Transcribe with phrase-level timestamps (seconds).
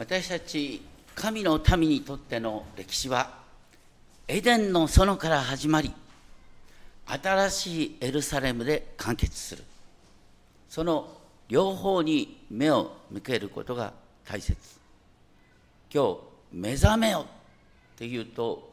[0.00, 0.80] 私たち
[1.14, 3.34] 神の民にとっての歴史は
[4.28, 5.92] エデンの園から始まり
[7.06, 9.62] 新しいエルサレムで完結する。
[10.70, 11.06] その
[11.48, 13.92] 両方に目を向けることが
[14.24, 14.56] 大切。
[15.92, 16.18] 今日
[16.50, 17.26] 目覚めよ
[17.94, 18.72] って言うと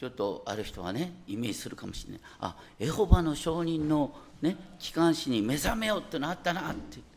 [0.00, 2.20] ちょっとある人はねイメージするかもしれない。
[2.40, 4.10] あエホバの証人の
[4.40, 7.11] ね機関誌に目覚めよってのあったなって。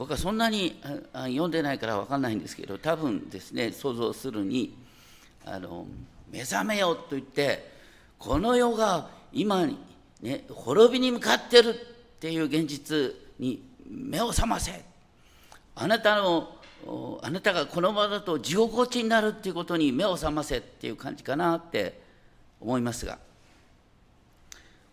[0.00, 0.80] 僕はそんなに
[1.12, 4.74] 読んでないから分かんないんですけど多分ですね想像するに
[5.44, 5.86] あの
[6.32, 7.70] 目覚めようと言って
[8.18, 9.66] この世が今
[10.22, 14.82] ね滅びに向かってるっていう現実に目を覚ませ
[15.74, 16.48] あなたの
[17.20, 22.00] あなたがこの場だと地心地になるっていうことに目を覚ませっていう感じかなって
[22.58, 23.18] 思いますが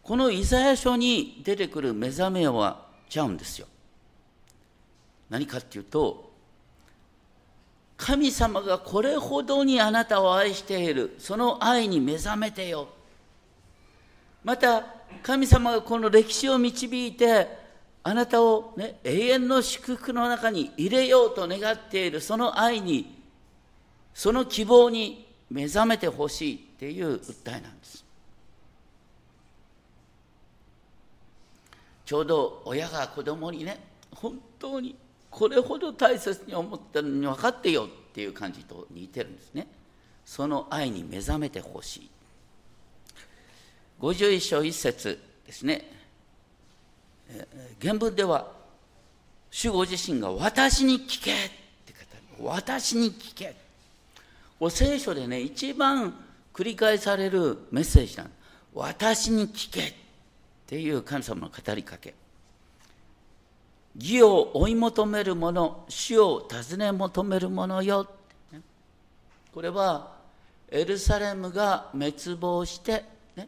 [0.04, 3.68] このイザヤ書に出てくる目覚めはちゃうんですよ。
[5.30, 6.28] 何かっていうと
[7.98, 11.16] 神様がこれほどにあなたを愛している。
[11.18, 12.88] その愛に目覚めてよ。
[14.44, 14.86] また
[15.24, 17.48] 神様がこの歴史を導いて
[18.04, 22.22] あなたを、ね、永遠の祝福の中に入れようと願っている。
[22.22, 23.20] その愛に
[24.14, 28.06] その希望に目覚めてほしいっていう訴えなんです。
[32.06, 33.80] ちょうど親が子供にね
[34.16, 34.96] 本当に
[35.38, 39.68] これほど大切に思ってたのに分かってよっていう感じと似てるんですね。
[40.26, 42.10] その愛に目覚めてほしい。
[44.02, 45.92] 51章1節ですね。
[47.80, 48.52] 原文では
[49.52, 51.36] 主ご自身が私に聞けっ
[51.86, 51.94] て
[52.40, 52.48] 語る。
[52.50, 53.56] 私に聞け。
[54.72, 56.16] 聖書でね一番
[56.52, 58.32] 繰り返されるメッセージなん
[58.74, 59.94] 私に聞けっ
[60.66, 62.16] ていう神様の語りかけ。
[63.98, 68.08] 義を追い求める者主を尋ね求める者よ。
[69.54, 70.16] これは
[70.70, 73.04] エルサレムが滅亡して
[73.36, 73.48] ね。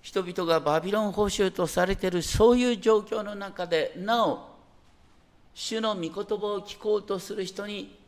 [0.00, 4.48] 人々がバビロン報酬とされているそういう状況の中でなお
[5.54, 6.26] 主の御言葉を
[6.62, 7.98] 聞こうとする人に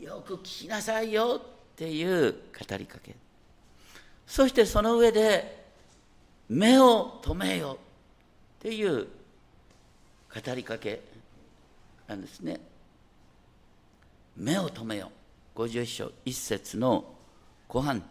[0.00, 3.14] よく聞きなさいよっていう語りかけ。
[4.26, 5.64] そしてその上で
[6.48, 7.78] 目を留めよ
[8.58, 9.06] っていう
[10.34, 11.02] 語りかけ
[12.06, 12.60] なんですね
[14.36, 15.10] 目を留めよ
[15.54, 17.04] 51章1節の
[17.66, 18.02] 後半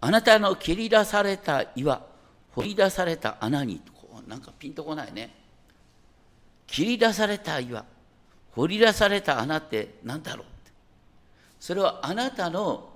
[0.00, 2.02] あなたの切り出された岩、
[2.52, 5.34] 掘り出された穴に、こうなんかピンとこないね。
[6.66, 7.84] 切り出された岩、
[8.52, 10.46] 掘り出された穴って何だろう
[11.58, 12.88] それはあなたの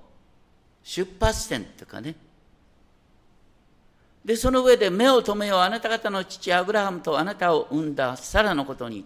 [0.83, 2.15] 出発点とかね。
[4.25, 9.05] で、その上で目を留めよう、あなた方の父アブラハムとあなたを産んだサラのことに。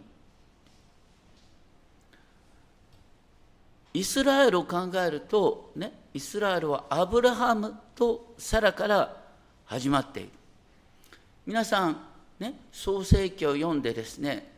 [3.93, 9.21] イスラエルを考えると、ね、イスラエルはアブラハムとサラから
[9.65, 10.29] 始まっている。
[11.45, 12.01] 皆さん、
[12.39, 14.49] ね、創世記を読んでですね、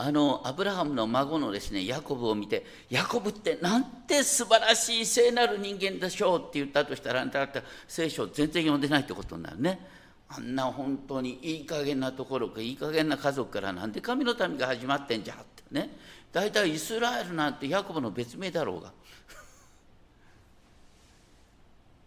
[0.00, 9.98] あのアブラハムの孫のですねヤコブを見てヤコブってなんて素晴らしい聖なる人間でしょうって言ったとしたらあんた方聖書全然読んでないってことになるね。
[10.28, 15.90] あんな本当にいい加減なところかいい加減な家族からなんで神の民が始まってんじゃってね。
[16.32, 18.92] 大体イスラエルなんてヤコブの別名だろうが。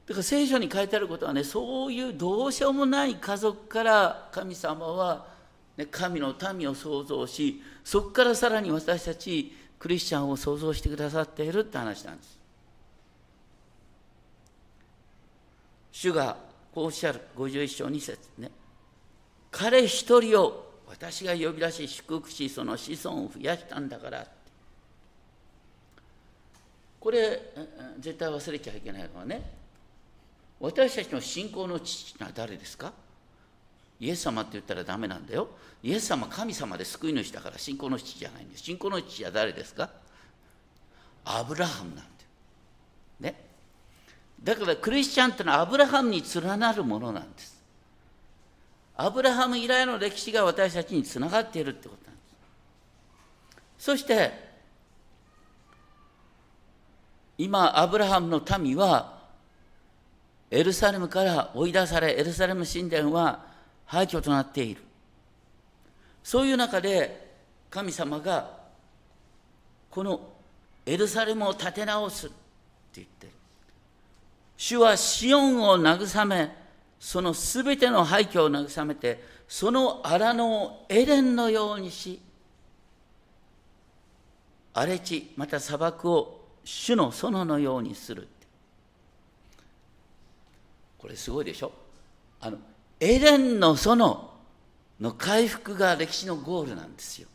[0.07, 5.27] だから聖書に書いてあることはねそういうどうしようもない家族から神様は、
[5.75, 12.39] ね、神の民を創造しそこからさらに私たちクリスチャンを創造してくださっているって話なんです。
[15.91, 16.37] 主が
[16.73, 18.51] こうおっしゃる51章2節ね。
[19.51, 24.25] 彼一人を私が呼び出し祝福しその子孫を増やしたんだから
[26.99, 27.41] これ
[27.99, 29.41] 絶対忘れちゃいけないのはね
[30.59, 32.93] 私たちの信仰の父は誰ですか？
[34.01, 35.47] イエス様って言ったらダメなんだよ。
[35.83, 38.63] イエス様神様で救い主だから信仰の父じゃないんです。
[38.63, 39.89] 信仰の父は誰ですか？
[41.23, 42.07] アブラハムなんだよ。
[43.19, 43.35] ね。
[44.43, 47.61] だからクリスチャンってのはアブラハムに連なるものなんです。
[48.97, 52.21] アブラハム以来の歴史が私たちにつながっているってことなんで
[53.77, 53.85] す。
[53.85, 54.31] そして
[57.37, 59.21] 今アブラハムの民は
[60.49, 63.50] エルサレムから追い出され、エルサレム神殿は
[63.91, 64.81] 廃墟となっている。
[66.23, 67.29] そういう中で
[67.69, 68.49] 神様が
[69.89, 70.29] この
[70.85, 72.35] エルサレムを立て直すって
[72.95, 73.27] 言って。
[74.55, 76.55] 主はシオンを慰め、
[77.01, 82.21] そのすべての廃墟を慰めて、その荒野をエレンのようにし、
[84.73, 88.29] 荒れ地また砂漠を主の園のようにする
[90.97, 91.73] これすごいでしょ？
[92.39, 92.57] あの
[93.03, 93.97] エレンの園
[94.99, 97.27] の回復が歴史のゴールなんですよ。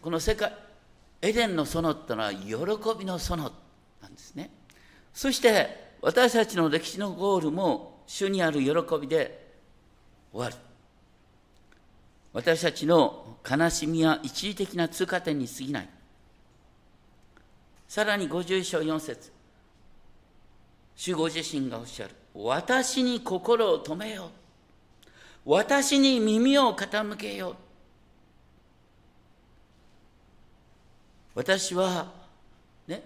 [0.00, 0.54] この世界
[1.22, 2.54] エデンの園ってのは喜
[2.98, 3.50] びの園
[4.02, 4.50] なんですね。
[5.14, 9.54] そして私たちの歴史のゴールも主にある喜びで
[10.32, 10.56] 終わる。
[12.34, 15.88] 私たちの悲しみは一時的な通過点に過ぎない。
[17.92, 19.30] さらに51章4節。
[20.96, 22.14] 主ご自身がおっしゃる。
[22.32, 24.30] 私に心を止めよ
[25.44, 25.50] う。
[25.50, 27.54] 私に耳を傾けよう。
[31.34, 32.10] 私は
[32.88, 33.02] ね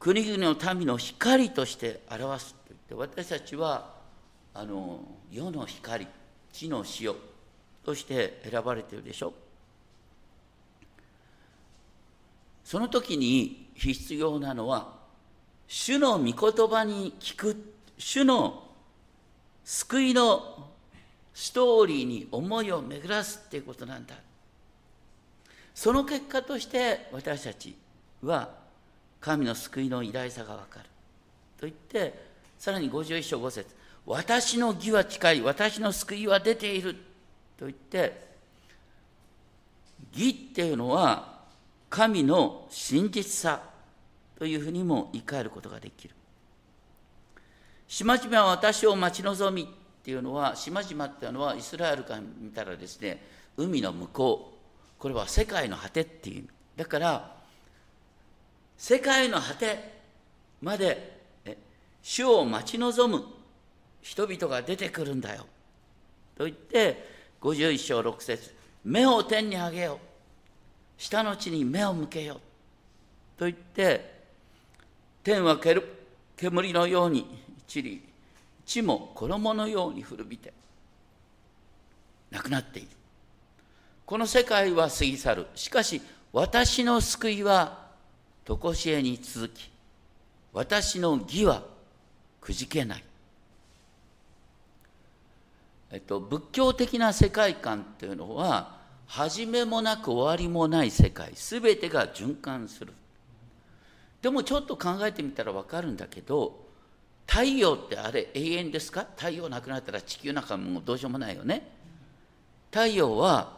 [0.00, 3.92] 国々の民の光として表すと言って私たちは
[4.54, 6.06] あの世の光
[6.50, 7.14] 地の塩
[7.84, 9.34] として選ばれているでしょ。
[12.64, 14.94] その時に必要なのは
[15.68, 18.64] 主の御言葉に聞く主の
[19.64, 20.70] 救いの
[21.32, 24.14] ストーリーに思いを巡らすっていうことなんだ。
[25.74, 27.74] その結果として私たち
[28.22, 28.48] は
[29.20, 30.84] 神の救いの偉大さが分かる。
[31.58, 32.14] と言って
[32.58, 33.74] さらに51章5節
[34.06, 36.94] 私の義は近い私の救いは出ている。
[37.58, 38.24] と言って
[40.12, 41.33] 義っていうのは
[41.94, 43.62] 神の真実さ
[44.36, 46.14] というふうにも言い換えることができる。
[47.86, 49.66] 島々は私を待ち望みっ
[50.02, 53.22] ていうのは島々っていうのはイスラエルから見たらですね
[53.56, 54.52] 海の向こ
[54.98, 55.00] う。
[55.00, 57.36] これは世界の果てっていうだから
[58.76, 60.00] 世界の果て
[60.62, 61.20] まで
[62.02, 63.24] 主を待ち望む
[64.02, 65.46] 人々が出てくるんだよ。
[66.36, 67.08] と言って
[67.40, 68.52] 51章6節
[68.84, 70.13] 目を天に上げよう。
[70.96, 72.40] 下の地に目を向けよ
[73.36, 74.14] と言って
[75.22, 75.58] 天は
[76.36, 77.26] 煙のように
[77.66, 78.02] 散り
[78.64, 80.52] 地も衣のように古びて
[82.30, 82.88] なくなっている
[84.06, 85.46] この世界は過ぎ去る。
[85.54, 86.00] しかし、
[86.32, 87.86] 私の救いは
[88.44, 89.70] 常しえに続き、
[90.52, 91.62] 私の義は
[92.40, 93.04] くじけない。
[95.90, 98.83] えっと、仏教的な世界観っていうのは、
[99.16, 102.92] 始めもなく終わりもない世界、すべてが循環する。
[104.20, 106.66] でもちょっと考えてみたら分かるんだけど、
[107.24, 109.06] 太陽ってあれ永遠ですか？
[109.16, 111.70] 太陽なくなったら地球なんかもうどうしようもないよね。
[112.72, 113.56] 太陽は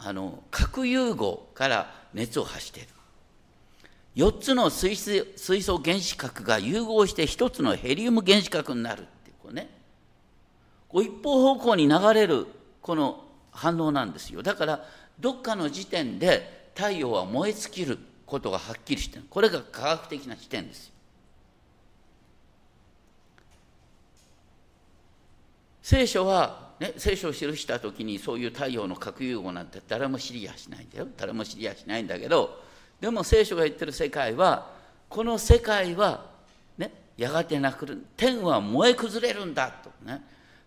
[0.00, 2.88] あの核融合から熱を発してる
[4.16, 9.70] 4つの水素水素原子核が融合して1つのヘリウム原子核になるってこうね
[10.88, 12.48] こう一方方向に流れる
[12.82, 13.22] この
[13.56, 14.42] 反応なんですよ。
[14.42, 14.84] だから
[15.18, 19.24] どっかの時点で太陽は燃え尽きることがはっきりしてる。
[19.30, 20.92] これが科学的な視点です
[25.82, 31.08] 聖書はね、聖書を記した時にそういう太陽の核融合なんて誰も知りやしないんだよ。
[31.16, 32.60] 誰も知りやしないんだけど
[33.00, 34.70] でも聖書が言ってる世界は
[35.08, 36.26] この世界は、
[36.76, 38.04] ね、やがてなくる。
[38.16, 39.90] 天は燃え崩れるんだと。
[40.04, 40.22] ね。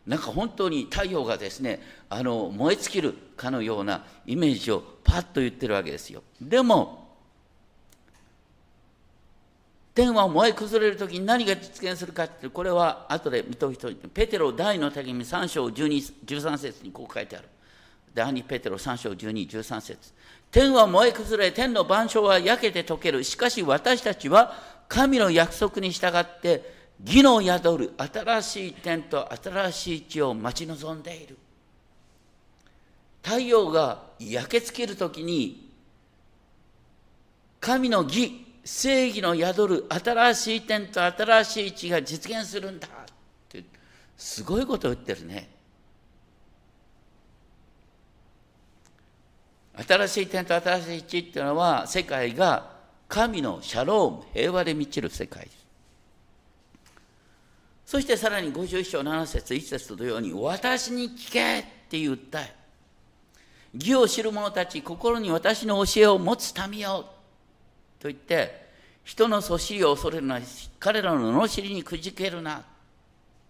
[0.10, 1.80] なんか本当に太陽がですね
[2.10, 6.24] あの燃え尽きるかのようなイメージをパッと言ってるわけですよ。
[6.42, 7.08] でも
[9.94, 13.78] 天は燃え崩れる時に何が実現するかってこれは後で見とい。
[13.78, 17.48] てペテロ第の手紙3章12 13節にこう書いてある。
[18.16, 20.14] 第2ペテロ3章12、13節。
[20.50, 23.24] 天は燃え崩れ、天の万象は焼けて溶ける。
[23.24, 24.56] しかし私たちは
[24.88, 31.38] 神の約束に従って義の宿る新しい天と新しい地を待ち望んでいる。
[33.24, 35.70] 太陽が焼け尽きるときに
[37.60, 42.88] 神の義、正義の宿る新しい天と新しい地が実現するんだ。
[42.88, 42.92] っ
[43.50, 43.64] て
[44.18, 45.50] すごいことを言ってるね。
[49.88, 52.72] 新しい天と新しい地っていうのは世界が
[53.08, 55.46] 神のシャローム平和で満ちる世界。
[55.46, 55.59] です
[57.90, 62.54] そしてさらに51章7節1節と同様に「私に聞け!」っていう訴え
[63.74, 67.10] 義を知る者たち心に私の教えを持つ民よ
[68.00, 68.70] と言って
[69.04, 70.40] 人のそしりを恐れるな
[70.80, 72.64] 彼らの罵りにくじけるな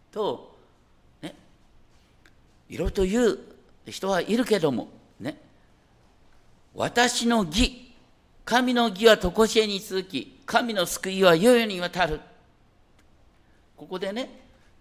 [0.10, 0.56] と
[1.22, 1.36] ね
[2.70, 3.40] いろいろと言う
[3.88, 4.88] 人はいるけども
[5.20, 5.38] ね
[6.74, 7.94] 私の義
[8.46, 12.22] 神の義は常しえに続き神の救いは世々にわたる
[13.80, 14.30] ここでね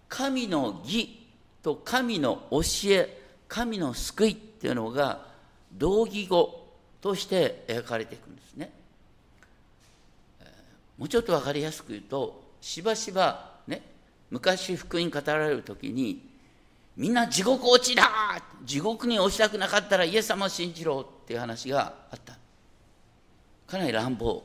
[0.08, 1.24] 神の義
[1.62, 5.24] と神の教え神の救いっていうのが
[5.72, 6.66] 同義語
[7.00, 8.72] として描かれていくんですね。
[10.98, 13.82] もうちょっと分かりやすく言うとしばしばね
[14.30, 16.28] 昔福音語られる時に
[16.96, 18.10] みんな地獄落ちだ
[18.64, 22.36] 地獄に落ちたくなかったらイエス様を信じろっていう話があった。
[23.68, 24.42] かなり乱暴。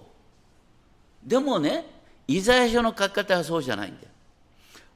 [1.23, 1.87] でもね
[2.27, 4.12] イザヤ書の書き方はそうじゃないんだよ。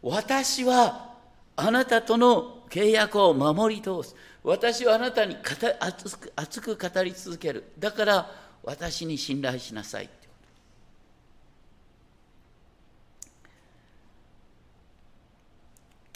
[0.02, 1.16] 私は
[1.56, 4.16] あなたとの契約を守り通す。
[4.44, 5.36] 私はあなたに
[5.80, 7.72] 熱く熱く語り続ける。
[7.80, 8.32] だから
[8.64, 10.10] 私に信頼しなさい。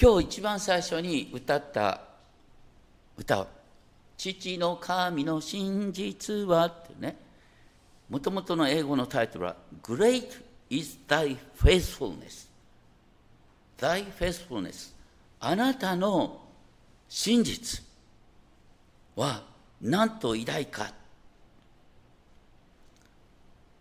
[0.01, 2.01] 今日一番最初に歌った
[3.17, 3.47] 歌は
[4.17, 7.17] 「父の神の真実は」ってね。
[8.09, 12.49] もともとの英語のタイトルは「Great is thy faithfulness」
[13.81, 14.93] thy faithfulness
[15.39, 16.39] あなたの
[17.09, 17.83] 真実
[19.15, 19.43] は
[19.81, 20.93] なんと偉大か。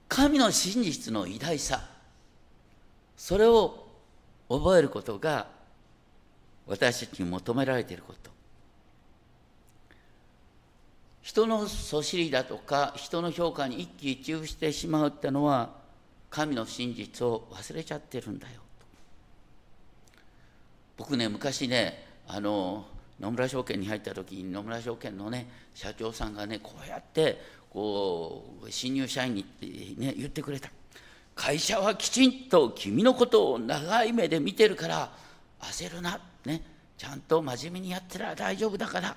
[0.08, 1.84] 神の真実の偉大さ。
[3.16, 3.86] それを
[4.48, 5.46] 覚えることが
[6.66, 8.30] 私たちに求められていること。
[11.20, 15.70] 人のそしりだとか人の評価に一喜一憂してしまうってのは
[16.30, 18.59] 神の真実を忘れちゃってるんだよ。
[21.16, 22.84] ね昔ねあの
[23.20, 27.40] 野村証券に入った時に野村証券のね社長さんがねこうやって
[27.70, 29.44] こう新入社員に
[29.98, 30.70] ね言ってくれた。
[31.34, 35.10] 会社はきちんと君のことを長い目で見てるから
[35.60, 36.62] 焦るなね。
[37.00, 39.16] ちゃんと真面目にやってら大丈夫だから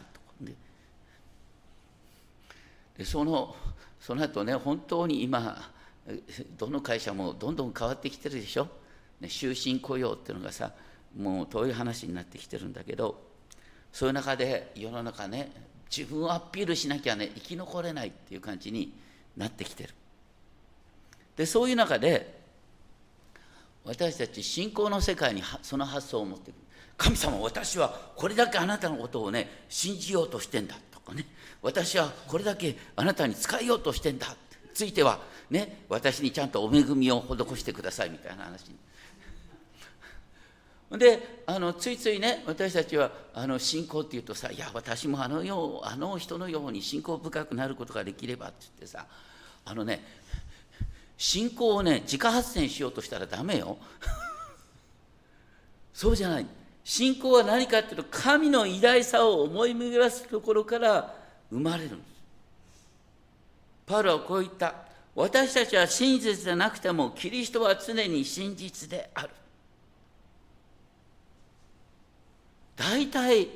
[2.98, 3.54] でその
[4.00, 5.70] その後ね本当に今
[6.58, 8.68] どの会社もどんどん変わってきてるでしょ、
[9.20, 10.72] ね、終身雇用っていうのがさ
[11.18, 13.22] もう遠い話になってきてるんだけど
[13.92, 15.52] そういう中で世の中ね
[15.96, 18.94] 自分をアピールしなきゃね生き残れないっていう感じに
[19.38, 19.94] なってきてる。
[21.36, 22.42] でそういう中で
[23.84, 26.62] 私たち信仰の世界にその発想を持ってくる。
[26.98, 31.26] 神様私はこれだけあなたのことをね信じようとしてんだとかね。
[31.62, 34.36] 私はこれだけあなたに使いようとしてんだ
[34.74, 38.76] ついてはね私にちゃんとお恵みを施してくださいみたいな話に
[40.98, 49.08] であのついついね私たちはあの信仰っていうとさいや私もあのようあの人のように信仰深くなることができればって言ってさ
[49.66, 50.04] あのね
[51.18, 53.78] 信仰をね自家発電しようとしたらダメよ。
[55.94, 56.46] そうじゃない。
[56.84, 61.16] 信仰は何かっていうと神の偉大さを思い巡らすところから
[61.50, 62.14] 生まれるんです
[63.86, 64.76] パウロはこう言った。
[65.16, 69.30] 私たちは真実でなくてもキリストは常に真実である。
[72.76, 73.48] 大体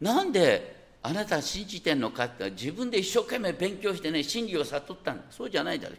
[0.00, 5.24] なんであなた信じてんのかって自分で一生懸命勉強してね真理を悟ったんだ。
[5.30, 5.96] そうじゃないだろ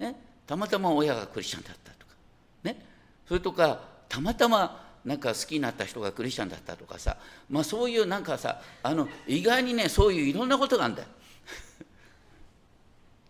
[0.00, 0.16] う、ね、
[0.46, 2.12] たまたま親がクリスチャンだったとか。
[2.64, 2.84] ね。
[3.26, 7.16] それとかたまたまなんか好きになった人がクリスチャンだったとかさ。
[7.48, 11.08] まあそういうなんかさあの意外にねそういういろんなことがあるんだよ。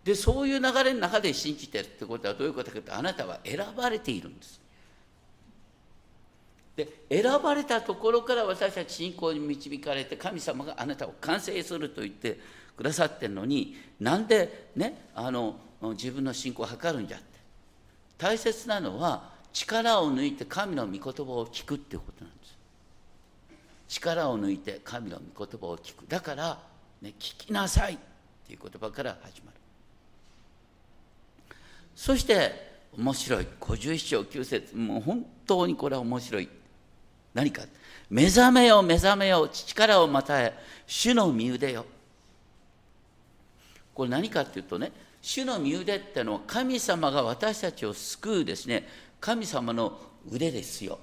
[0.03, 4.61] でそういう流れの中で信じてるってことはどういうことかというとあなたは選ばれているんです。
[6.77, 12.39] で選ばれたところから私たち信仰に導かれて神様があなたを完成すると言って
[12.77, 17.37] くださってるのになんでねあの自分の信仰を図るんじゃって。
[18.17, 22.57] 大切なのは力を抜いて神の御言葉を聞くっていうことなんです。
[23.87, 26.05] 力を抜いて神の御言葉を聞く。
[26.07, 26.59] だから、
[27.01, 27.97] ね、聞きなさいっ
[28.47, 29.57] ていう言葉から始まる。
[31.95, 32.67] そして
[32.97, 33.47] 面白い。
[33.59, 34.75] 51章9節。
[34.75, 36.49] もう本当にこれは面白い。
[37.37, 37.61] 何か。
[38.09, 39.47] 目覚めよ目覚めよ。
[39.47, 41.85] 力をまたえ主の身腕よ。
[43.93, 44.91] これ何かっていうとね
[45.21, 48.87] 主の身腕ってのは神様が私たちを救うですね。
[49.19, 49.99] 神様の
[50.31, 50.97] 腕ですよ。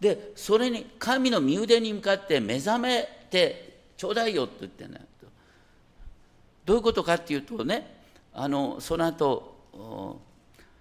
[0.00, 5.00] でそれに神の身腕に向かって目覚めてちょうだいよって言ってね
[6.64, 7.96] どういうことかっていうとね
[8.32, 10.20] あのその後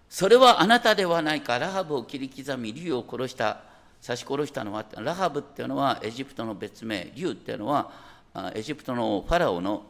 [0.08, 1.58] それはあなたではないか。
[1.58, 3.75] ラハブを切り刻み竜を殺した
[4.06, 7.92] 刺し殺したのはラハブっていうのはエジプトの別名竜っていうのは
[8.54, 9.84] エジプトのファラオの、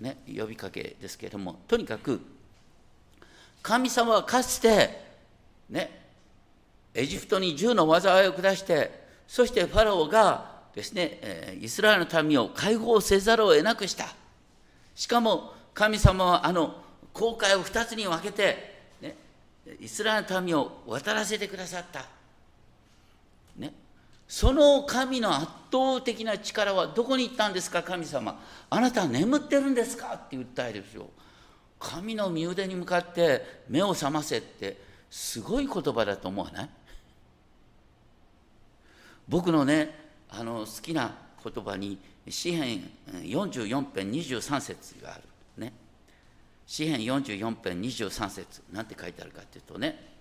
[0.00, 2.20] ね、呼びかけですけれどもとにかく
[3.62, 5.04] 神様はかつて
[5.70, 6.02] ね
[6.94, 14.06] エジプトに銃の災いを下してそしてファラオがですねイスラエルの民を解放せざるを得なくした。
[14.94, 16.76] しかも神様はあの
[17.12, 19.16] 航海を2つに分けて、ね、
[19.80, 22.04] イスラエルの民を渡らせてくださった、
[24.26, 27.82] その神の圧倒的な力はどこに行ったんですか？
[27.82, 28.40] 神様。
[28.70, 30.14] あなたは眠ってるんですか？
[30.14, 31.08] って訴えるんですよ。
[31.78, 36.68] 神の身腕に向かって目を覚ませってすごい言葉だと思わない？
[39.28, 39.94] 僕のね
[40.30, 41.14] あの好きな
[41.44, 45.22] 言葉に詩編44編23節がある。
[45.58, 45.72] ね。
[46.66, 48.62] 詩編44編23節。
[48.72, 50.13] なんて書いてあるかっていうとね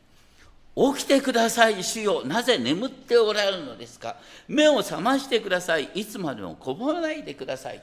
[0.75, 1.83] 起きてください。
[1.83, 4.17] 主よなぜ眠っておられるのですか？
[4.47, 5.89] 目を覚ましてください。
[5.93, 7.81] いつまでもこぼらないでください。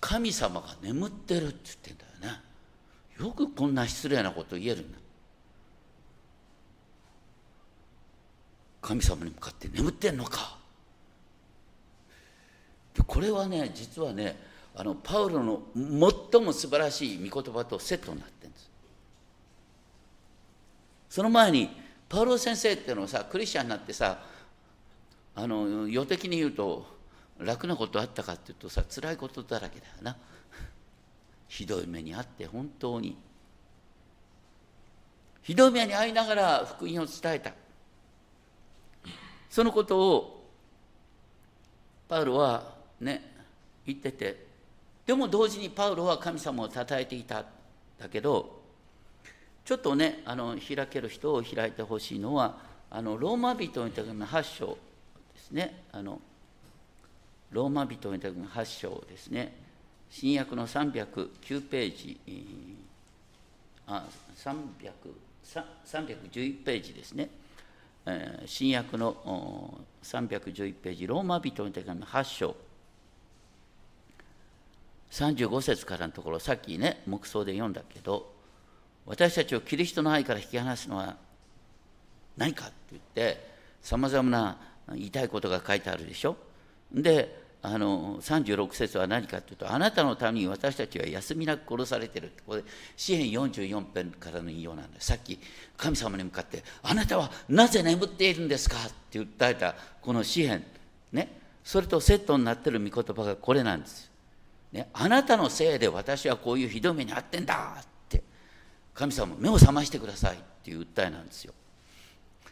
[0.00, 2.40] 神様が眠ってるって言ってんだよね
[3.18, 4.98] よくこんな失礼なこと言えるんだ
[8.80, 10.56] 神様に向かって眠ってんのか。
[13.06, 14.40] これはね実はね
[14.74, 18.37] あのパウロの最も素晴らしい御言葉とセットになって
[21.08, 21.70] その前に
[22.08, 24.18] パウロ先生っていうのはさクリスチャンになってさ
[25.34, 26.86] あの予的に言うと
[27.38, 30.16] 楽なことあったかっていうとさ辛いことだらけだよな。
[31.46, 33.16] ひどい目にあって本当に。
[35.42, 37.52] ひどい目に遭いながら福音を伝えた。
[39.48, 40.50] そのことを
[42.08, 43.34] パウロはね
[43.86, 44.48] 言ってて。
[45.06, 47.44] でも同時にパウロは神様を称えていた。
[47.98, 48.57] だけど
[49.68, 52.56] ちょっとねあの開ける人を開いてほしいのは
[52.90, 54.78] あのローマ人に手紙の8章
[55.34, 55.82] ですね。
[55.92, 56.22] あの
[57.50, 59.54] ローマ人に手紙の8章ですね。
[60.08, 62.18] 新約の309ページ
[63.86, 64.06] あ
[64.38, 64.56] 300
[65.84, 67.28] 311ページですね。
[68.46, 72.56] 新約の311ページ、ローマ人の手紙8章、
[75.10, 78.37] 35節からのところ、さっきね、黙想で読んだけど、
[79.08, 81.16] 私たちをキリストの愛から引き離すのは
[82.36, 83.48] 何かって言って、
[83.80, 84.58] さまざまな
[84.94, 86.36] 言いたいことが書いてあるでしょ？
[86.92, 92.32] で、あの36節は何かというと、あなたのために私たちは休みなく殺されている。
[92.46, 92.62] これ、
[92.96, 95.00] 詩篇44編からの引用なんで。
[95.00, 95.40] さっき、
[95.76, 100.62] 神様に向かって、あなたはなぜ眠っているんですかって訴えたこの詩篇。
[101.12, 101.40] ね。
[101.64, 104.10] それとセットになってる御言葉がこれなんです。
[104.70, 107.82] ね、あなたのせいで私はこういうひどい目に遭ってんだ、
[108.98, 111.54] 神様、目を覚ましてくださいっていう訴えなんですよ。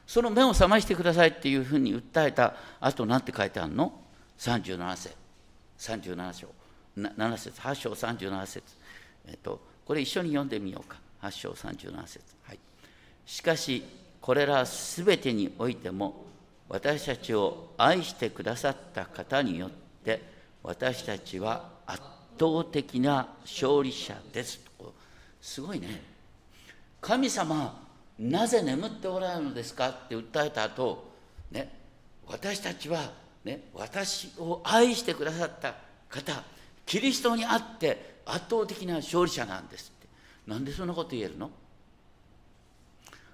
[0.07, 3.93] その目を覚ましてくださいっていうふうに訴えた後、なんて書いてあるの
[4.39, 5.17] ？37節。
[5.77, 6.49] 37章。
[6.97, 7.61] 7節。
[7.61, 8.63] 8章37節。
[9.27, 10.99] えっとこれ一緒に読んでみようか。
[11.23, 12.25] 8章37節。
[12.45, 12.59] はい。
[13.27, 13.83] しかし
[14.21, 16.27] これらすべてにおいても
[16.69, 19.71] 私たちを愛してくださった方によっ
[20.05, 20.23] て
[20.63, 22.01] 私たちは圧
[22.39, 24.61] 倒的な勝利者です。
[25.41, 26.16] すごいね。
[27.07, 27.87] 神様
[28.19, 29.91] なぜ眠っておられるのですか？
[29.91, 31.13] って訴えた後
[31.53, 31.73] ね
[32.27, 33.13] 私たちは
[33.45, 35.77] ね、私を愛してくださった
[36.09, 36.43] 方
[36.85, 40.09] キリストにあって圧倒的な勝利者なんですって。
[40.49, 41.53] なんでそんなこと言えるの？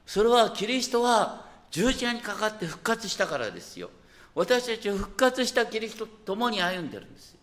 [0.05, 3.89] それはキリストは十字架にかかって復活したからですよ。
[4.35, 7.39] 私たちは復活したキリストと共に歩んでるんですよ。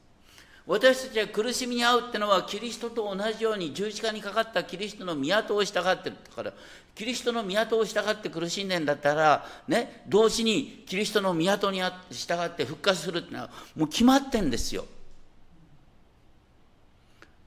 [0.69, 6.15] 私たちは苦しみに遭うってのはキリストと同じように十字架にかかったキリストの宮を従ってる。
[6.35, 6.53] から
[6.93, 14.85] キリストの宮を従って苦しんでんだったらね同時にキリストの宮に従って復活するってのはもう決まってんですよ。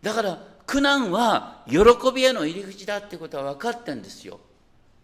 [0.03, 1.79] だから苦難は喜
[2.13, 4.41] びへの入り口だってことは分かってんですよ。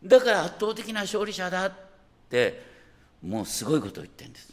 [0.02, 1.72] だから圧倒的な勝利者だっ
[2.28, 2.64] て
[3.24, 4.52] もうすごいことを言ってるんです。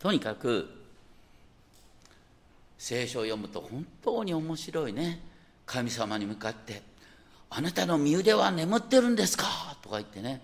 [0.00, 0.79] とにかく
[2.80, 5.20] 聖書を読むと本当に面白いね。
[5.66, 6.82] 神様に向かって
[7.50, 10.40] 「あなたの身腕は眠ってるんですか?」とか言ってね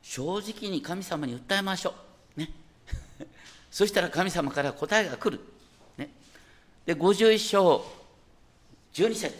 [0.00, 1.94] 正直に神様に訴えましょ
[2.36, 2.52] うね。
[3.68, 5.42] そしたら神様から答えが来る、
[5.98, 6.08] ね、
[6.86, 7.84] で51章
[8.92, 9.36] 12節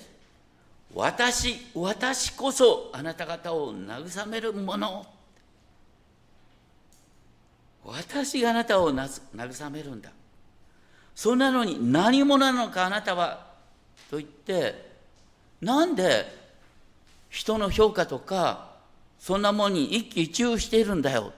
[0.95, 5.07] 私私こそあなた方を慰めるもの
[7.85, 10.11] 私があなたを慰めるんだ
[11.15, 13.47] そんなのに何者なのかあなたは
[14.11, 14.91] と言って
[15.61, 16.27] なんで
[17.31, 18.73] 人の評価とか
[19.19, 21.33] そんなものに一喜一憂しているんだよ。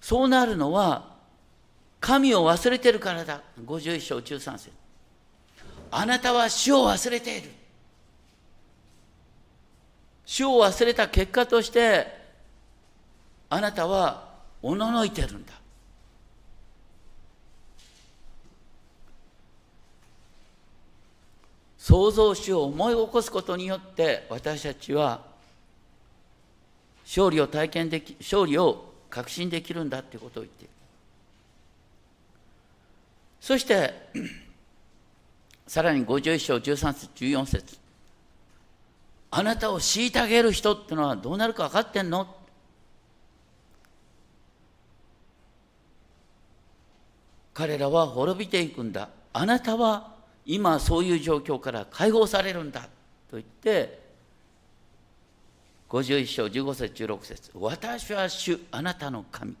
[0.00, 1.16] そうなるのは
[1.98, 3.42] 神を忘れてるからだ。
[3.60, 4.70] 51章13節。
[5.90, 7.50] あなたは主を忘れている。
[10.24, 12.06] 主を忘れた結果として
[13.50, 14.25] あなたは
[14.66, 15.52] おののいてるんだ。
[21.78, 25.22] 創造主を思い起こすことによって私たちは
[27.04, 30.72] 勝利を体験でき勝利を確信できるんだということを言っている。
[33.40, 33.94] そして
[35.68, 37.78] さらに51章13節14節。
[39.30, 42.34] あなたを虐げる人っていうのはどうなるか分かってんの？
[47.56, 49.08] 彼らは滅びていくんだ。
[49.32, 50.12] あなたは
[50.44, 52.82] 今そういう状況から解放されるんだ。
[53.30, 53.98] と言って
[55.88, 59.56] 51章15節16節私は主あなたの神。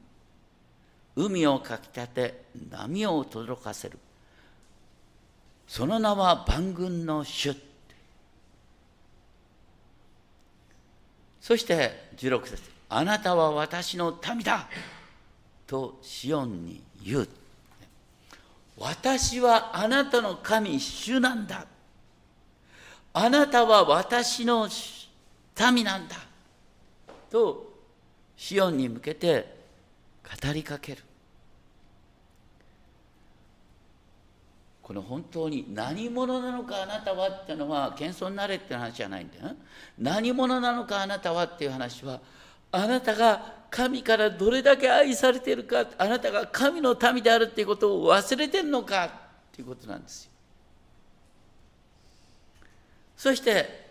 [1.16, 3.98] 海をかきたて波を轟かせる。
[5.66, 7.56] その名は万軍の主。
[11.40, 14.68] そして16節あなたは私の民だ。
[15.66, 17.28] とシオンに言う。
[18.78, 21.66] 私はあなたの神主なんだ。
[23.12, 24.68] あなたは私の
[25.72, 26.16] 民なんだ。
[27.30, 27.72] と
[28.36, 29.56] シオンに向けて
[30.22, 31.02] 語りかける。
[34.82, 39.56] この本当に何者なのかあなたはっていうのは謙遜になれって話じゃないんだよ、
[39.98, 42.20] 何者なのかあなたはっていう話は
[42.70, 49.10] あなたが神からどれだけ愛されているかあなたが神の民であるっていうことを忘れてるのかっ
[49.52, 50.30] ていうことなんですよ。
[53.18, 53.90] そして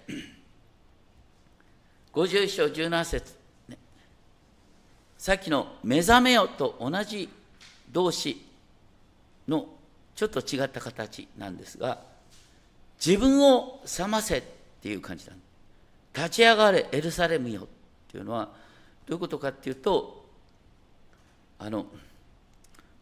[2.13, 3.35] 51章17節、
[3.69, 3.77] ね、
[5.19, 7.29] さっきの「目覚めよ」と同じ
[7.91, 8.43] 動詞
[9.47, 9.67] の
[10.15, 12.01] ちょっと違った形なんですが
[13.05, 14.43] 自分を覚ませっ
[14.81, 15.47] ていう感じなんです。
[16.15, 17.67] 立ち上がれエルサレムよっ
[18.07, 18.64] ていうのは
[19.07, 20.25] どういうことかっていうと
[21.59, 21.85] あの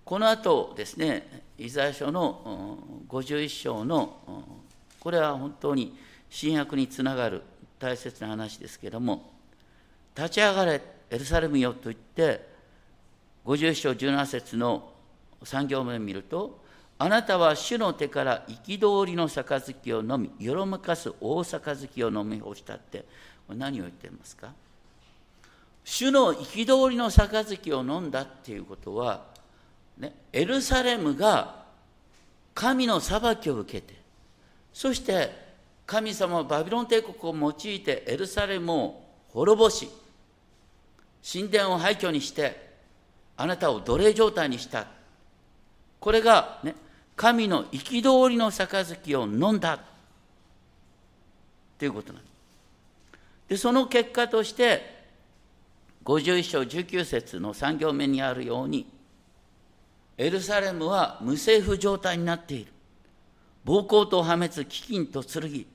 [0.05, 2.77] この後ですねイザヤ書の
[3.09, 4.17] 51章の
[4.99, 5.97] これは本当に
[6.29, 7.41] 新約につながる
[7.79, 9.31] 大切な話ですけれども
[10.15, 12.47] 立ち上がれエルサレムよと言って
[13.45, 14.91] 51章17節の
[15.43, 16.61] 3行目を見ると
[16.97, 23.05] あなたは主の手から憤りの杯を飲みよろむかす大杯を飲み干したって
[23.49, 24.53] 何を言っていますか？
[25.85, 29.25] 主の憤りの杯を飲んだっていうことは、
[29.97, 31.63] ね、エルサレムが
[32.53, 33.93] 神の裁きを受けて
[34.73, 35.43] そして
[35.85, 39.89] 神様はバビロン帝国を用いてエルサレムを滅ぼし
[41.29, 42.73] 神殿を廃墟にして
[43.37, 44.85] あなたを奴隷状態にした。
[45.99, 46.75] これがね
[47.15, 49.79] 神の憤りの杯を飲んだ。
[51.77, 52.33] ということなんです。
[53.49, 54.92] でその結果として
[56.05, 58.93] 51章19節の3行目にあるように
[60.17, 62.71] エルサレムは無政府状態になっている。
[63.63, 65.65] 暴行と破滅飢饉と剣。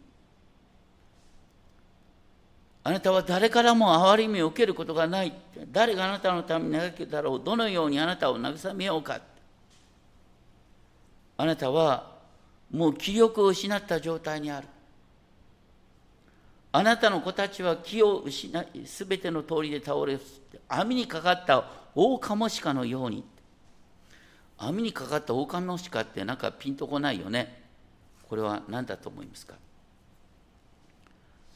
[2.85, 5.33] あなたは誰からも憐れみを受けることがない。
[5.73, 7.43] 誰があなたのために嘆くだろう。
[7.43, 9.21] どのようにあなたを慰めようか。
[11.37, 12.17] あなたは
[12.71, 14.69] もう気力を失った状態にある。
[16.71, 20.19] あなたの子たちは気を失い、すべての通りで倒れ、
[20.69, 23.25] 網にかかったオオカモシカのように。
[24.59, 27.63] 網にかかったオオカモシカってなんかピンとこないよね。
[28.29, 29.55] これは何だと思いますか？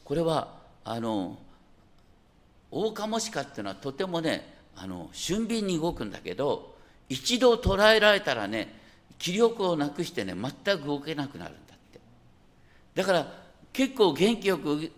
[0.03, 1.37] これは、あの、
[2.71, 6.75] オオカモシカっていうのはとてもね、あの俊敏に動くんだけど、
[7.07, 8.81] 一度捕らえられたらね、
[9.19, 11.99] 気力をなくしてね、全く動けなくなるんだって。
[12.95, 13.42] だから、
[13.73, 14.91] 結構元気よく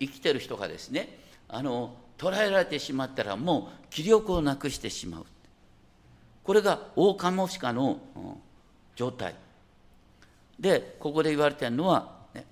[0.00, 1.18] 生きてる人がですね
[1.48, 5.26] あの捕らえられてしまったらもう気力をなくしてしまう。
[6.42, 8.00] これがオオカモシカの
[8.96, 9.34] 状態。
[10.58, 12.44] でここで言われてるのは、ね、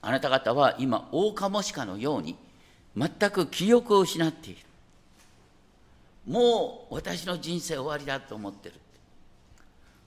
[0.00, 2.36] あなた方は今オオカモシカのように
[2.96, 4.60] 全く気力を失っている。
[6.26, 8.76] もう私の人生終わりだと思ってる。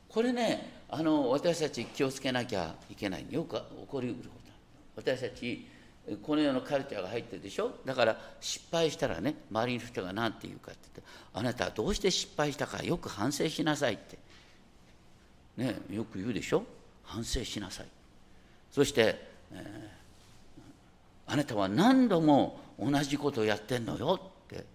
[0.09, 3.25] これねあの私たち気をつけなきゃいけない。
[3.29, 4.42] よく起こりうること。
[4.95, 5.67] 私たち
[6.21, 7.71] この世のカルチャーが入ってるでしょ？
[7.85, 14.17] だから失敗したらね周りの人が何て言うかって言ってあなたはどうして失敗したかよく反省しなさいって。
[15.55, 16.63] ねよく言うでしょ？
[17.03, 17.85] 反省しなさい。
[18.71, 19.15] そして、
[19.53, 24.65] えー、あなたは何度も同じことをやってんのよって、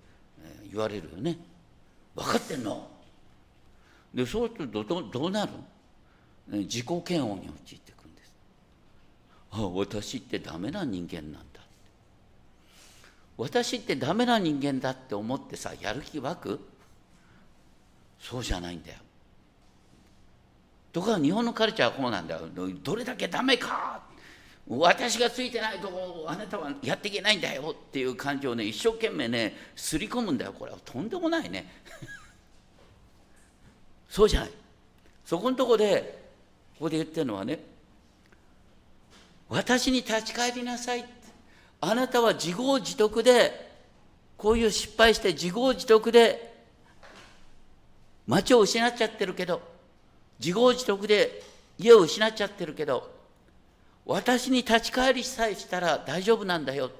[0.41, 1.37] えー、言われるよね
[2.15, 2.89] 分かってんの？
[4.15, 5.53] でそうするとどどうなる？
[6.49, 7.93] 自己嫌悪に陥って
[9.51, 11.61] 私ってダメな人間なんだ
[13.37, 16.61] 私ってダメな人間だって思ってさやる気湧く？
[18.21, 18.99] そうじゃないんだよ。
[20.93, 22.43] とか日本のカルチャーはこうなんだよ。
[22.83, 24.03] どれだけダメか！
[24.67, 30.79] 私がついてないとこあなたはやっていけないんだよっていう感情をね一生懸命ねすり込むんだよこれは。
[30.85, 31.73] とんでもないね。
[34.11, 34.51] そうじゃない。
[35.25, 36.29] そこのとこで
[36.75, 37.61] ここで言ってるのはね
[39.49, 41.05] 私に立ち返りなさい。
[41.81, 43.69] あなたは自業自得で
[44.37, 46.55] こういう失敗して自業自得で
[48.27, 49.63] 町を失っちゃってるけど
[50.39, 51.43] 自業自得で
[51.79, 53.11] 家を失っちゃってるけど
[54.05, 56.91] 私に立ち返りさえしたら大丈夫なんだよ。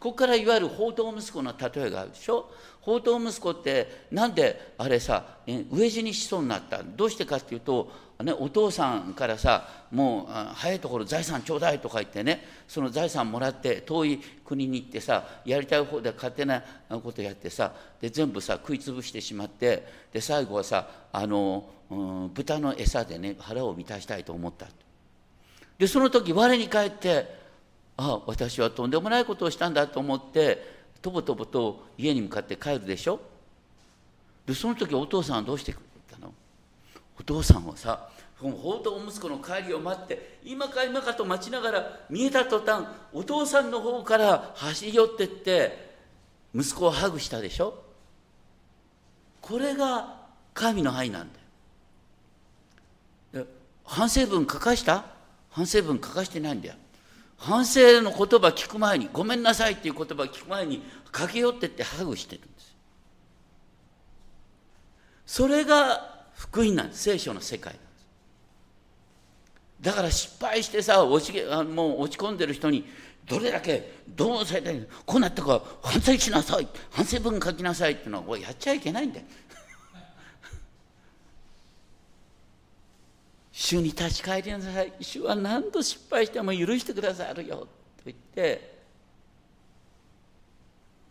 [0.00, 2.50] ここからいわゆる宝刀息子の例えがあるでしょ？
[2.80, 6.82] 宝刀息子ってなんであれさ飢え死にしそうになった？
[6.82, 16.62] どうしてかっていうと、ね、お父さんからさもう早いところ財産ちょうだいとか言ってねその財産もらって遠い国に行ってさやりたい方で勝手な
[17.02, 24.66] ことやってさで全部さ食い潰してしまってで最後はさあの、うん、豚の餌でね腹を満たしたいと思った。
[25.78, 27.40] でその時我に返って
[27.96, 33.20] ああ私はとんでもないことをしたんだと思ってとぼとぼと家に向かって帰るでしょ。
[34.46, 35.89] でその時お父さんはどうしてくれたの
[37.20, 38.08] お父さんはさ
[38.40, 45.90] この宝刀息子の帰りを待って今か今かと待ちながら見えた途端お父さんの方から走り寄ってって
[46.54, 47.74] 息子をハグしたでしょ？
[49.42, 50.16] これが
[50.54, 51.28] 神の愛なん
[53.32, 53.46] だよ。
[53.84, 55.04] 反省文書かした？
[55.50, 56.74] 反省文書かしてないんだよ。
[57.36, 62.76] 反省の言葉聞く前にごめんなさいっていう言葉聞く前に駆け寄ってってハグしてるんです
[65.26, 67.02] それが福音なんです。
[67.02, 67.74] 聖書の世界。
[67.74, 67.90] なんです
[69.82, 71.32] だから失敗してさ落ち
[71.68, 72.86] もう落ち込んでる人に
[73.26, 74.70] どれだけどうされた
[75.04, 79.26] こうなったか反省しなさい反省文書きなさいっていうのはやっちゃいけないんだよ。
[83.52, 84.94] 主に立ち返りなさい。
[85.00, 87.58] 主は何度失敗しても許してくださるよ。
[87.58, 87.68] と
[88.06, 88.80] 言って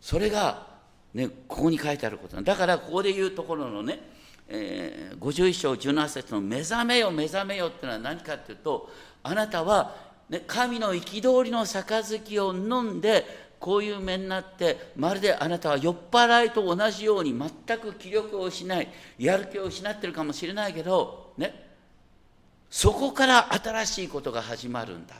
[0.00, 0.66] それが、
[1.14, 4.00] ね、ここに書いてあることだからここで言うところのね、
[4.52, 8.90] えー、51章17節の「目覚めよ目覚めよ」っていうのは何かっていうと
[9.22, 9.94] あなたは、
[10.28, 21.68] ね、神の憤りの杯を飲んでこういう目になってまるであなたは酔っ払いと同じように全く気力を失いやる気を失ってるかもしれないけどね
[22.68, 25.14] そこから新しいことが始まるんだ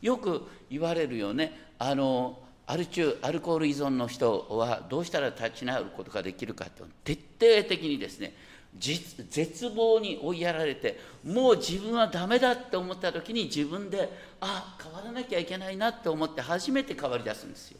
[0.00, 1.72] よく言われるよね。
[1.78, 2.38] あの
[2.72, 8.32] アル中アルコール依存の人はどうしたら立ち直ることができるかと徹底的にですね
[8.78, 17.78] 絶望に追いやられてもう自分はダメだって思った時に自分であ変わらなきゃいけないなって思って初めて変わり出すんですよ。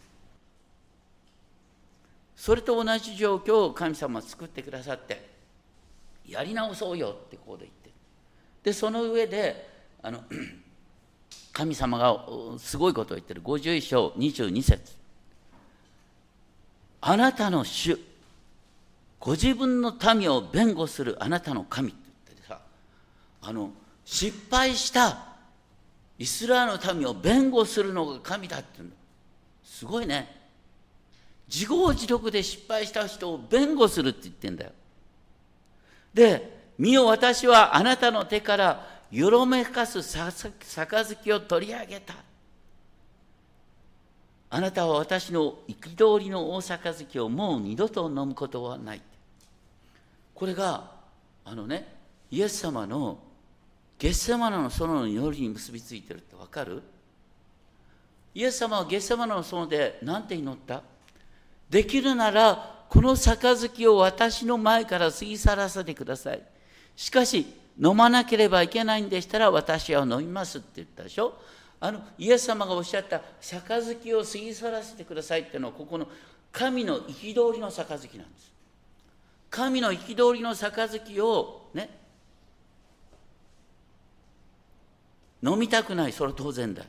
[2.37, 5.27] それと同じ状況を神様は作ってくださって
[6.29, 7.91] やり直そうよってここで言って
[8.63, 9.71] でその上で
[10.03, 10.23] あの
[11.53, 12.25] 神様が
[12.59, 13.43] すごいことを言ってる。
[13.43, 14.97] 51章22節。
[17.03, 17.99] あなたの主
[19.19, 22.61] ご自分の民を弁護するあなたの神って言ってさ
[23.43, 23.71] あの
[24.05, 25.27] 失敗した
[26.19, 28.95] イスラエルの民を弁護するのが神だって言うの
[29.65, 30.41] すごいね。
[31.49, 34.71] 自業自得で失敗した人を弁護するって言ってんだよ。
[36.15, 42.15] で見よ私はあなたの手からよろめかす杯を取り上げた。
[44.49, 49.03] あなたは私の憤りの大杯をもう二度と飲むことはない。
[50.35, 50.91] これが、
[51.45, 51.95] あのね、
[52.31, 53.19] イエス様の
[53.99, 56.83] ゲッセマナの園の祈りに結びついてるってわかる？
[58.35, 60.83] イエス様はゲッセマナの園で何て祈った？
[61.69, 66.43] できるならこの杯を私の前から過ぎ去らせてください。
[66.97, 67.47] しかし
[67.81, 71.35] 飲まなければいけないんでしたら私は飲みますって言ったでしょ。
[71.81, 76.07] あのイエス様がおっしゃった杯を過ぎ去らせてくださいっていうのはここの
[76.53, 78.53] 神の憤りの杯なんです。
[79.51, 81.91] 神の憤りの杯をね
[85.43, 86.13] 飲みたくない。
[86.13, 86.89] それは当然だよ。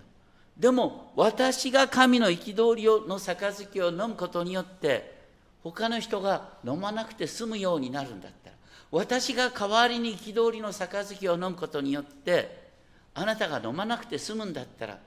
[0.58, 5.24] でも私が神の憤りの杯を飲むことによって
[5.63, 8.52] 他の人が飲まなくて済むようになるんだった
[8.93, 12.69] 私が代わりに憤りの杯を飲むことによって
[13.15, 14.99] あなたが飲まなくて済むんだったら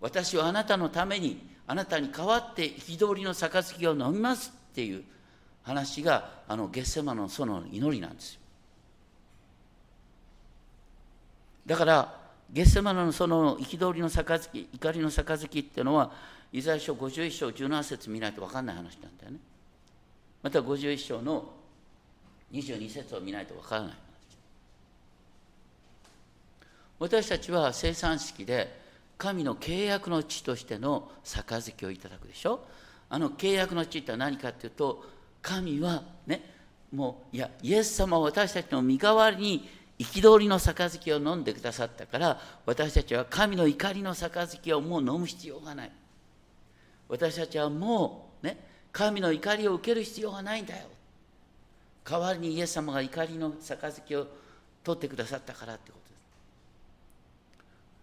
[0.00, 5.04] 私はあなたのためにあなたに代わって憤りの杯を飲みますっていう
[5.62, 8.40] 話があのゲッセマの園の祈りなんですよ。
[11.64, 12.20] だから
[12.50, 16.10] ゲッセマの園の憤りの杯怒りの杯っていうのは
[16.52, 19.38] イザヤ書51章17節見ないと分かんない話なんだよね。
[20.42, 21.57] また51章の
[22.52, 23.92] 22節を見ないとわからない。
[26.98, 28.76] 私たちは生産式で
[29.16, 32.60] 神の契約の地としての杯をいただくでしょ？
[33.10, 35.04] あの契約の地って何かっていうと
[35.40, 36.42] 神はね
[36.92, 45.92] もういやイエス様は私たちの身代わりに憤りの杯を飲んでくださったから私たちは神の怒りの杯をもう飲む必要がない。
[47.08, 48.58] 私たちはもうね
[48.92, 50.86] 神の怒りを受ける必要がないんだよ。
[52.08, 54.26] 代わりにイエス様が怒りの杯を
[54.82, 56.22] 取ってくださったからってことです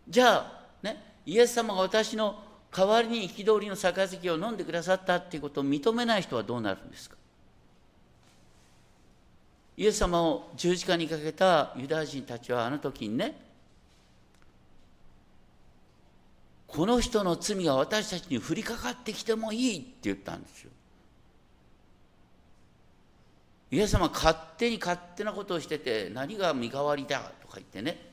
[0.10, 7.16] じゃあねイエス様が私の代わりに憤りの杯を飲んでくださったっていうことを認めない人はどうなるんですか？
[9.78, 13.36] イエス様を十字架にかけたユダヤ人たちはあの時にね
[16.68, 20.72] この人の罪が私たちに降りかかってきてもいいって言ったんですよ。
[23.76, 28.10] イエス様勝手に勝手なことをしてて何が身代わりだとか言ってね。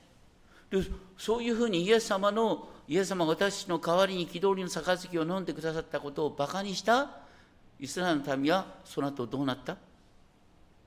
[0.70, 0.82] で
[1.16, 7.10] そういうふうにイエス様のイエス様が私の代わりに憤りの杯を飲んでくださったことをバカにした
[7.78, 9.76] イスラエルの民はその後どうなった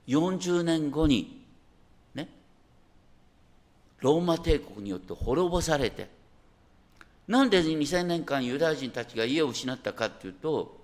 [0.08, 1.46] ？40年後に
[2.14, 2.28] ね
[4.00, 6.10] ローマ帝国によって滅ぼされて
[7.26, 10.76] なんで2000年間ユダヤ人たちが家を失ったかっていうと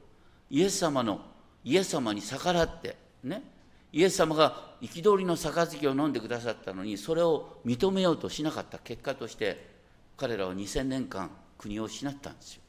[0.48, 1.20] イエス様の
[1.62, 3.51] イエス様に逆らってね。
[3.92, 9.70] イエス様が憤りの杯を飲んでくださったのにそれを認めようとしなかった結果として
[10.16, 12.62] 彼らは2000年間国を失ったんですよ。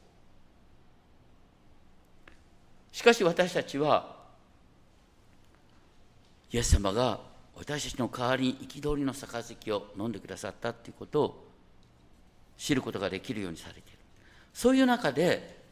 [2.92, 4.14] しかし私たちは
[6.52, 7.18] イエス様が
[7.56, 11.44] 私たちの代わりに憤りの杯を飲んでくださったということを
[12.56, 13.98] 知ることができるようにされている。
[14.52, 15.62] そういう中で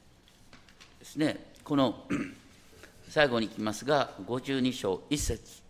[0.98, 2.06] ですねこの
[3.12, 5.62] 最後に行きますが52章1節。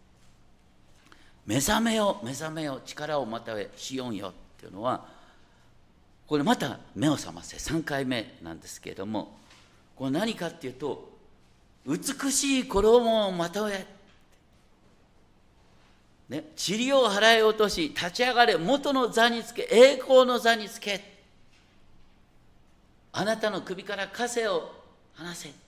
[1.44, 5.04] 目覚めよ目覚めよ力をまたえしよんよっていうのは
[6.28, 9.36] これまた目を覚ませ3回目なんですけれども
[9.96, 11.10] これ何かっていうと
[11.84, 13.88] 美しい衣をまとえ。
[16.28, 21.00] ね、塵を払い落とし立ち上がれ元の座につけ栄光の座につけ。
[23.10, 24.72] あなたの首から枷を
[25.14, 25.61] 離せ。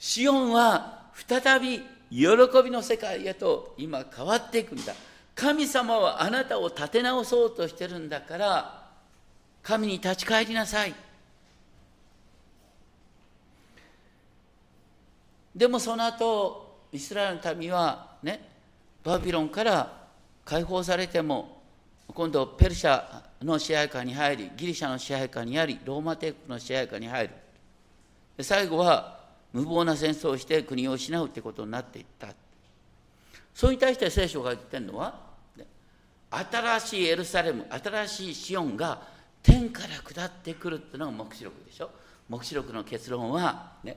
[0.00, 2.26] シオンは再び喜
[2.64, 4.94] びの世界へと今変わっていくんだ。
[5.34, 8.88] 神様はあなたを立て直そうとしてるんだから
[9.62, 10.94] 神に立ち返りなさい。
[15.54, 18.48] でもその後イスラエルの民はね
[19.04, 19.92] バビロンから
[20.46, 21.60] 解放されても
[22.08, 23.04] 今度ペルシャ
[23.42, 28.42] の支配下に入りギリシャの支配下にありローマ帝国の支配下に入る。
[28.42, 29.19] 最後は
[29.52, 32.28] 無謀な戦争をして国を失うということになっていった。
[33.54, 35.18] それに対して聖書が言ってるのは
[36.30, 39.02] 新しいエルサレム新しいシオンが
[39.42, 41.90] 天から下ってくるっていうのが黙示録でしょ。
[42.28, 43.96] 黙示録の結論はね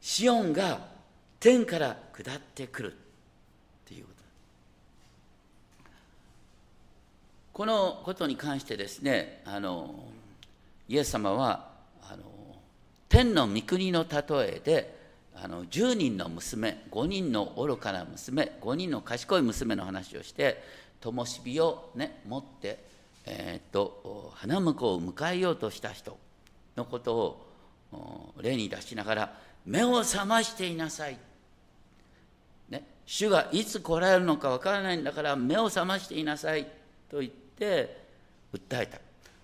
[0.00, 0.78] シオンが
[1.40, 2.96] 天から下ってくるっ
[3.86, 4.06] ていう
[7.56, 10.04] このことに関してですねあの
[10.90, 11.70] イエス様は
[12.02, 12.35] あの
[13.16, 14.94] 天の御国の例えで
[15.42, 20.62] あの10人の娘5人の愚かな娘5人の賢い娘の話をして
[21.00, 22.78] 灯火を、ね、持って、
[23.24, 26.18] えー、っと花婿を迎えようとした人
[26.76, 27.14] のこと
[27.90, 31.16] を例に出しながら目を覚ましていなさい、
[32.68, 36.66] ね、主がいつ来られるのかわからないんだから目を覚ましていなさい
[37.10, 37.96] と言って
[38.52, 38.98] 訴えた。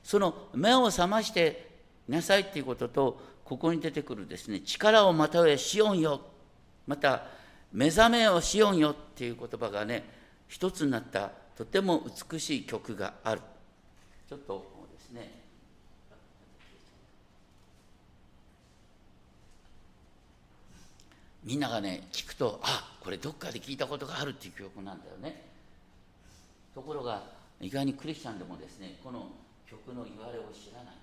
[0.05, 1.73] その目を覚まして
[2.07, 6.23] なさいっていうこととここに出てくるですね力をまたえしよんよ。
[6.87, 7.25] また
[7.71, 10.05] 目覚めをしよんよっていう言葉がね
[10.49, 13.43] 一つになったとても美しい曲がある。
[14.27, 15.43] ちょっとですね。
[21.45, 25.45] みんながね聞くとあこれどっかで聞いたことがあるっていう曲なんだよね。
[26.75, 27.23] ところが
[27.61, 29.29] 意外にクリスチャンでもですねこの
[29.69, 31.02] 曲の言われを知らない。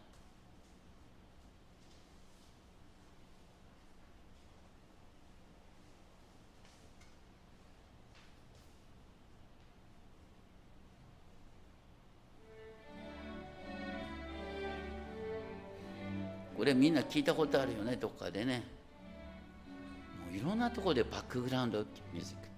[16.70, 18.64] れみんな聞いたことあるよねどっかでね。
[20.26, 21.80] もういろんなところでバックグラウンド
[22.14, 22.50] ミュージック。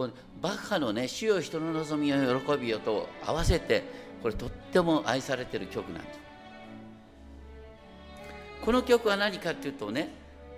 [0.00, 3.82] このバッハのね「主よ人の望みを喜びよ」と合わせて
[4.22, 6.20] これとっても愛されてる曲なんです
[8.64, 10.08] この曲は何かっていうとね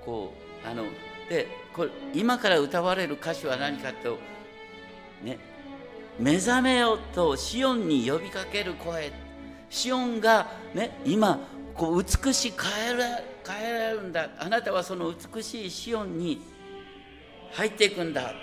[0.04, 0.32] こ
[0.64, 0.84] うあの
[1.28, 4.18] でこれ今から歌われる歌詞は何かと
[5.24, 5.38] ね
[6.20, 9.10] 目覚めよとシオンに呼びかける声。
[9.70, 11.40] シオンがね今
[11.74, 14.28] こう美しく変えら変えられるんだ。
[14.38, 16.40] あなたはその美しいシオンに
[17.52, 18.34] 入っていくんだ。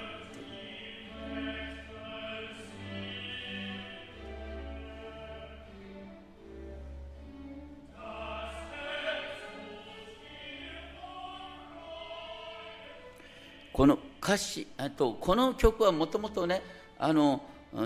[13.72, 16.62] この歌詞あとこの曲はもともとね
[16.98, 17.42] あの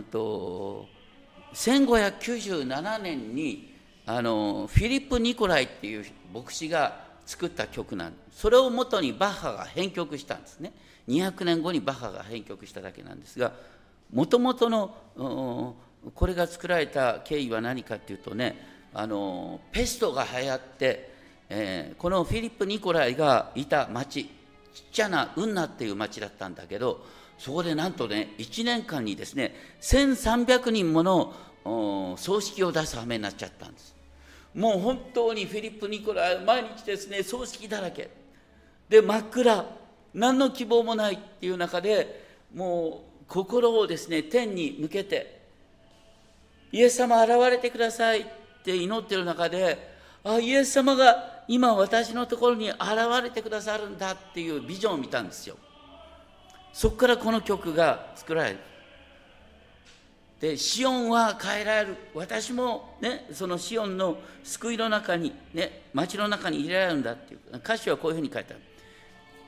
[0.09, 0.87] と
[1.53, 3.72] 1597年に
[4.05, 10.73] あのフィリップ・ニコライっていう牧師が作った曲なんそれをもとにバッハが編曲したんですね。
[11.07, 13.53] 200年後にバッハが編曲しただけなんですが
[14.11, 14.95] もともとの
[16.15, 18.57] これが作られた経緯は何かっていうとね
[18.93, 21.13] あのペストが流行って、
[21.49, 24.25] えー、このフィリップ・ニコライがいた町
[24.73, 27.05] ちっちゃなウンナっていう町だったんだけど
[27.37, 31.33] そこでなんとね1年間にですね1300人もの
[32.17, 33.92] 葬式を出す羽目になっちゃったんです。
[34.53, 38.09] もう本当にフィリップ・ニコラ毎日ですね葬式だらけ。
[38.89, 39.83] で真っ暗。
[40.13, 42.23] 何の希望もないっていう中で
[42.53, 45.41] もう心をですね天に向けて
[46.71, 48.25] イエス様現れてくださいっ
[48.63, 49.91] て祈ってる中で
[50.23, 52.79] あイエス様が今私のところに現
[53.23, 55.57] れてくださるんだっていうビジョンを見たんですよ。
[56.71, 58.57] そこからこの曲が作られる
[60.43, 61.95] でシオンは変えられる。
[62.13, 67.39] 私もねそのシオンの救いの中にね町の中に入れられるんだっていう。
[67.59, 68.61] 歌詞はこういうふうに書いてある。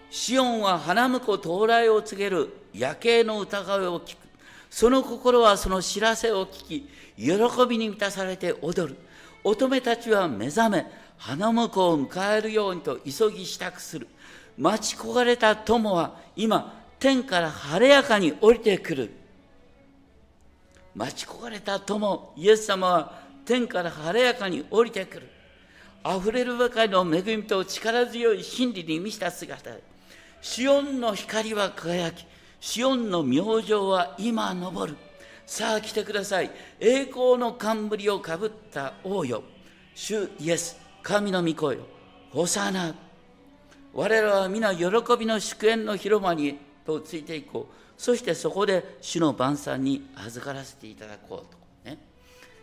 [0.09, 4.19] シオンは花婿到来を告げる夜景の疑いを聞く。
[4.69, 7.33] その心はその知らせを聞き喜
[7.67, 8.95] びに満たされて踊る。
[9.43, 10.85] 乙女たちは目覚め
[11.17, 14.07] 花婿を迎えるようにと急ぎ支度する。
[14.57, 19.24] 待ち焦がれた友は今天から晴れやかに降りてくる。
[20.95, 25.29] 待ち焦がれた友イエス様は天から晴れやかに降りてくる。
[26.03, 29.71] あふれるばかりの恵みと力強い真理に満ちた姿。
[29.71, 29.83] で
[30.41, 32.25] シオンの光は輝き
[32.59, 34.95] シオンの明星は今昇る。
[35.45, 36.49] さあ来てください。
[36.79, 39.43] 栄光の冠をかぶった王よ。
[39.93, 41.81] 主イエス神の御声よ。
[42.31, 42.95] ホサナ。
[43.93, 44.85] 我らは皆喜
[45.17, 47.84] びの祝宴の広間にとついていこう。
[47.97, 51.53] そしてそこで主の晩餐に預からせていただこう
[51.85, 51.97] と、ね、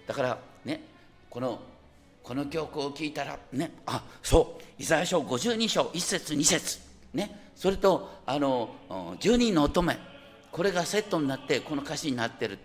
[0.06, 0.82] だからね
[1.30, 1.60] この
[2.22, 6.80] この曲を聞いたらねあそうイザヤ書52章1節2節。
[7.14, 7.50] ね。
[7.54, 8.74] それとあの
[9.20, 9.96] 10人の乙女。
[10.50, 12.58] これがセットになってこの歌詞になってる。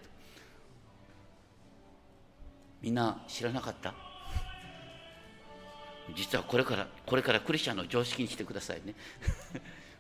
[2.81, 3.93] みんな知らなかった？
[6.15, 8.95] 実はこれからこれからクリスチャンの常識にしてくださいね。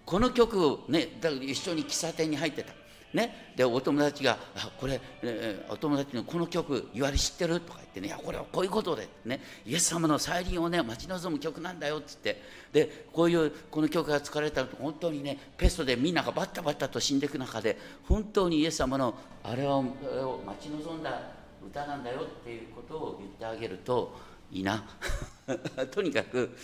[0.07, 2.73] この曲ねだから一緒に喫茶店に入ってた。
[3.13, 12.41] ね、でお友達が「あこれ、えー、お友達のこの曲言われ知ってる?」とか言ってね「いやこれはこういうことで、ね、イエス様の再臨をね待ち望む曲なんだよ」っつって
[12.73, 17.77] でこういうこの曲が使われたと本当にねペストでみんながバッタバッタと死んでいく中で
[18.07, 19.81] 本当にイエス様のあれを
[20.45, 21.31] 待ち望んだ
[21.65, 24.13] 歌なんだよっていうことを言ってあげると
[24.51, 24.83] いいな
[25.91, 26.55] とにかく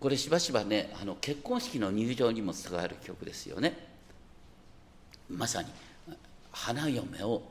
[0.00, 3.76] これしばしばねあの結婚式の入場にも使わる曲ですよね。
[5.28, 5.68] まさに
[6.52, 7.42] 花嫁を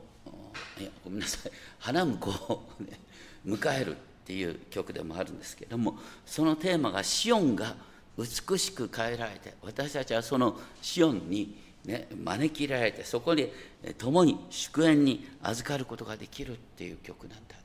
[0.80, 1.52] いやごめんなさい。
[1.78, 2.98] 花婿を、ね、
[3.46, 7.76] 迎えるっていう曲でもあるんですけれどもそのテーマが「シオンが
[8.18, 13.52] 美しく変えられて私たちはそのシオンに、ね、招き入れられてそこで
[13.96, 17.56] 共に祝宴に預かることができるっていう曲なんだ。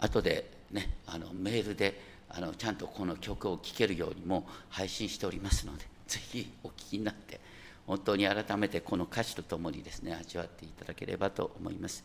[0.00, 7.40] 後でねあのメールであのちゃんとこの曲を聴けるようにも配信しておりますので ぜひお聴きになって
[7.86, 12.04] 本当に改めてこの歌詞とともにですね味わっていただければと思います。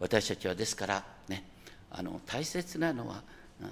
[0.00, 1.44] 私たちはですからね
[1.90, 3.22] あの大切なのは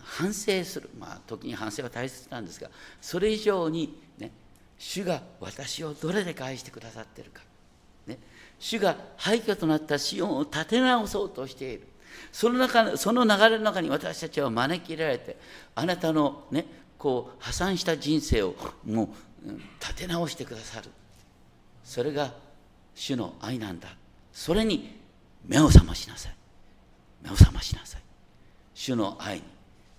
[0.03, 0.91] 反省する。
[0.99, 4.33] まあ時に反省は大切なんですがそれ以上にね
[4.79, 7.41] 主が私をどれで返してくださってるか、
[8.07, 8.19] ね、
[8.59, 11.87] 主が廃墟となったシオンを立て直そうとしている。
[12.33, 15.37] その中その流れの中に私たちは招き入れられて
[15.75, 16.67] あなたのね
[16.99, 18.55] こう破産した人生を
[18.85, 19.09] もう
[19.81, 20.91] 立て直してくださる。
[21.85, 22.33] それが
[22.95, 23.89] 主の愛なんだ。
[24.33, 24.99] それに
[25.47, 26.35] 目を覚ましなさい。
[27.23, 28.03] 目を覚ましなさい。
[28.75, 29.43] 主の愛に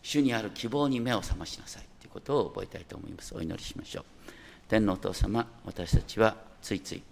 [0.01, 1.84] 主にある希望に目を覚ましなさい。
[1.99, 3.36] ということを覚えたいと思います。
[3.36, 4.05] お祈りしましょう。
[4.68, 7.03] 天皇お父様私たちはついつい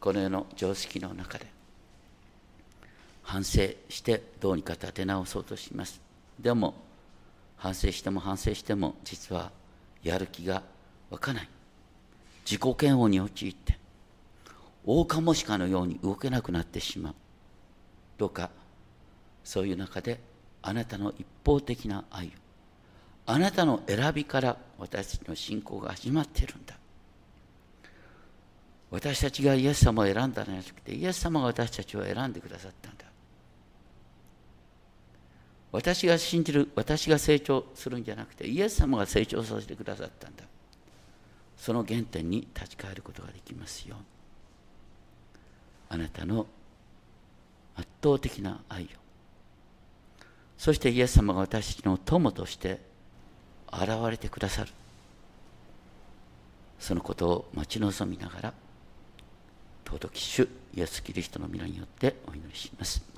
[0.00, 1.46] この世の常識の中で
[3.30, 6.00] 反省してどうにか立て直そうとします。
[6.40, 6.74] でも
[7.56, 9.52] 反省しても反省しても実は
[10.02, 10.64] やる気が
[11.10, 11.48] 湧かない。
[12.44, 13.78] 自己嫌悪に陥って
[14.84, 17.14] 大カモシカのように動けなくなってしまう。
[18.18, 18.50] どうか
[19.44, 20.18] そういう中で
[20.60, 22.30] あなたの一方的な愛を
[23.26, 26.74] あなたの選びから私たちの信仰が始まっているんだ。
[28.90, 33.09] 私たちがイエス様を選んだのではなくてイエス様が私たちを選んでくださったんだ。
[35.72, 40.44] 私が信じる私が成長するんじゃなくてイエス様が成長させてくださったんだ。
[41.56, 43.96] その原点に立ち返ることができますよ
[45.90, 46.46] あなたの
[47.76, 48.86] 圧倒的な愛を。
[50.56, 52.80] そしてイエス様が私たちの友として
[53.72, 54.70] 現れてくださる。
[56.78, 58.54] そのことを待ち望みながら
[59.86, 63.09] 尊き主イエス・キリストの皆によってお祈りします。